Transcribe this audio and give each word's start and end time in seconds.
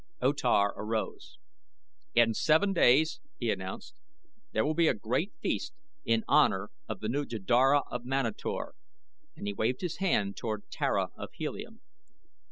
O 0.19 0.33
Tar 0.33 0.73
arose. 0.75 1.37
"In 2.15 2.33
seven 2.33 2.73
days," 2.73 3.19
he 3.37 3.51
announced, 3.51 3.93
"there 4.51 4.65
will 4.65 4.73
be 4.73 4.87
a 4.87 4.95
great 4.95 5.31
feast 5.43 5.75
in 6.03 6.23
honor 6.27 6.71
of 6.89 7.01
the 7.01 7.07
new 7.07 7.23
Jeddara 7.23 7.83
of 7.91 8.03
Manator," 8.03 8.73
and 9.35 9.45
he 9.45 9.53
waved 9.53 9.81
his 9.81 9.97
hand 9.97 10.35
toward 10.35 10.67
Tara 10.71 11.09
of 11.15 11.29
Helium. 11.33 11.81